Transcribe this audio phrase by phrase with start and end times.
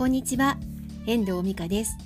[0.00, 0.56] こんにちは。
[1.04, 1.98] 遠藤美香です。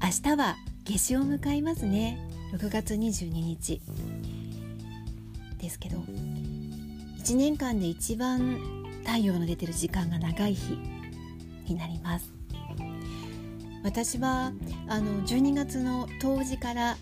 [0.00, 2.16] 明日は夏至を迎えますね。
[2.52, 3.80] 6月22日。
[5.58, 8.56] ですけど1年間で一番
[9.04, 10.78] 太陽の出てる時間が長い日
[11.66, 12.32] になります。
[13.82, 14.52] 私は
[14.86, 16.96] あの12月の冬至から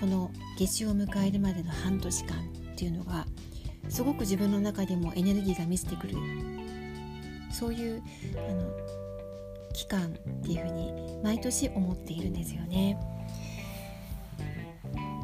[0.00, 3.26] この夏至を迎えるまでの半年間っていうのが
[3.90, 6.16] すごく自分の中でもエネルギーが見せてくる。
[7.52, 8.02] そういう
[8.34, 9.05] あの
[9.76, 10.12] 期間っ
[10.42, 12.98] ていうふうに毎年思っているんですよね。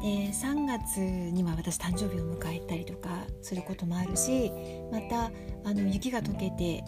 [0.03, 3.09] で3月には私誕生日を迎えたりとか
[3.41, 4.51] することもあるし
[4.91, 5.31] また
[5.63, 6.83] あの雪が溶けて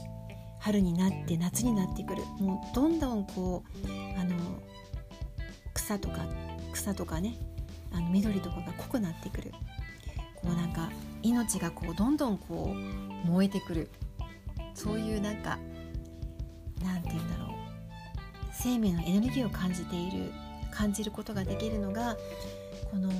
[0.60, 2.24] 春になって夏になってくる。
[2.40, 4.36] もうどんどんこうあの
[5.74, 6.26] 草とか
[6.72, 7.40] 草とかね
[7.91, 9.52] あの緑とかが濃くなってくる。
[10.36, 10.91] こうなんか
[11.24, 13.90] 命がこうどんどんこう燃えてくる。
[14.76, 15.57] そういうなんか
[16.84, 17.54] なんて言うんだろう。
[18.66, 20.32] 生命のエネルギーを感じている
[20.71, 22.18] 感じることができるのが
[22.90, 23.12] この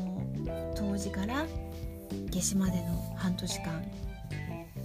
[0.76, 1.46] 冬至から
[2.32, 3.86] 夏至までの半年間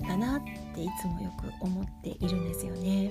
[0.07, 0.43] だなっ
[0.75, 3.11] ていつもよく思っているんですよね。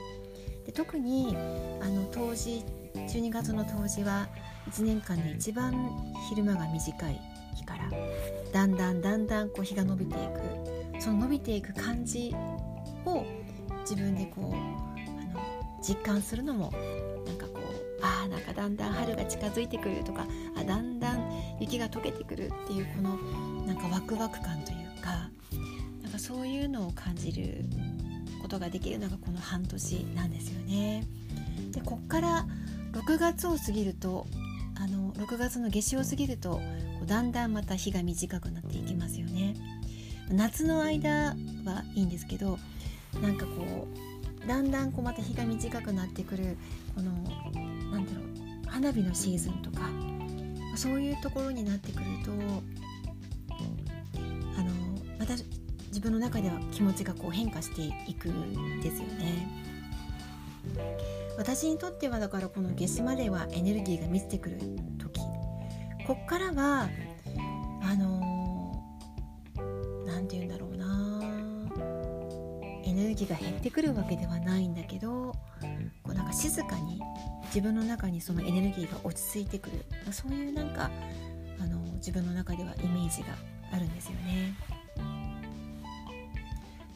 [0.67, 1.35] で特に
[1.81, 4.27] あの冬至12月の冬至は
[4.69, 5.73] 1年間で一番
[6.29, 7.19] 昼間が短い
[7.55, 7.89] 日から
[8.53, 10.27] だんだんだんだんこう日が伸びてい
[10.95, 12.31] くその伸びていく感じ
[13.05, 13.25] を
[13.81, 15.41] 自分でこうあの
[15.81, 16.71] 実感するのも
[18.23, 23.17] あなんかだんだん春が近づいてくるとかあだんだん雪が溶けてくるっていうこの
[23.65, 25.29] なんかワクワク感というか
[26.01, 27.65] なんかそういうのを感じる
[28.41, 31.05] ことができるのがこの半年なんですよね。
[31.71, 32.47] でこっから
[32.93, 34.25] 6月を過ぎると
[34.75, 36.61] あの6月の夏至を過ぎると
[37.05, 39.55] だんだんまた日が短くなっていきますよね。
[40.29, 42.59] 夏の間はいいんですけど
[43.21, 44.08] なんかこう
[44.47, 46.57] だんだんこうまた日が短くなってくる
[46.95, 47.11] この
[47.91, 49.89] なんだろう花火のシーズンとか
[50.75, 52.31] そういうところになってくると
[54.57, 54.71] あの
[55.19, 55.33] また
[55.87, 59.47] 自分の中では気持ちがこう変化していくんですよね。
[61.37, 64.59] 私にとってはだからこの夏至まではエネルギーが満ちてくる
[64.97, 65.21] 時
[66.05, 66.89] こっからは
[67.81, 68.83] あの
[70.05, 70.77] 何て言うんだろう
[72.99, 75.33] エネルギーが減ってくるわけではないんだけど
[76.03, 77.01] こうなんか静かに
[77.45, 80.91] 自分の中にそのエネルギーが落ち着いてくるまそういうなんか
[81.61, 83.27] あの自分の中ではイメージが
[83.71, 84.53] あるんですよね。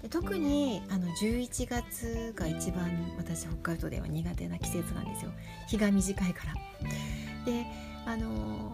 [0.02, 5.32] で特にあの11月が一番私北海道では苦手な季節なんですよ
[5.70, 6.54] 日が短いから。
[7.46, 7.66] で
[8.06, 8.74] あの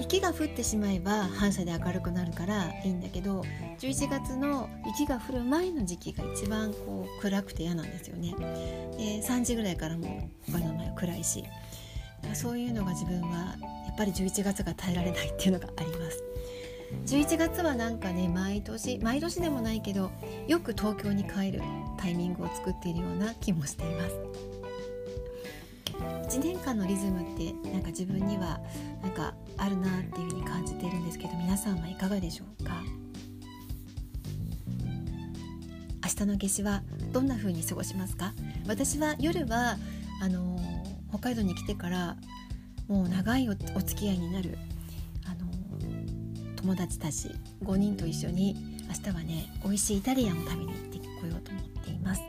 [0.00, 3.42] 雪が降ってしまえば反射で明るくなるからいいんだけど
[3.78, 8.34] 11月の雪が降る前の時期が一番こう暗くて嫌なんですよね。
[8.96, 11.44] で3時ぐらいからも北海道の前は暗いし
[12.32, 13.56] そういうのが自分は
[13.86, 16.22] やっぱり11月が耐えられないっていうのがあります。
[17.06, 20.10] 11月はなんかね毎年毎年でもないけど
[20.46, 21.60] よく東京に帰る
[21.98, 24.38] タイミングを作っているような気もしています
[26.38, 28.60] 1年間のリズムってなんか自分には
[29.02, 32.82] なんかあるなっていうふうに感じているんですけど皆さんはいかがでしょうか？
[36.04, 36.82] 明日の夏至は
[37.12, 38.32] どんな風に過ごしますか？
[38.66, 39.76] 私は夜は
[40.20, 40.58] あの
[41.10, 42.16] 北海道に来てから
[42.88, 44.58] もう長いお付き合いになる
[46.56, 47.30] 友達たち
[47.62, 48.56] 5人と一緒に
[48.88, 52.20] 明日はね美味しいイタリアンを食べに行ってこようと思っています。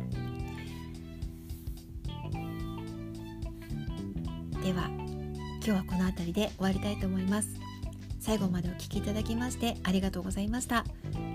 [4.63, 4.89] では
[5.65, 7.49] 今日はこの辺りで終わりたいと思います。
[8.19, 10.85] 最後までお聴きいただきましてありがとうございました。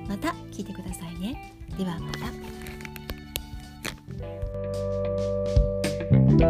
[0.08, 1.54] また聞いてくださいね。
[1.76, 2.10] ではま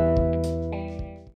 [0.08, 0.23] た。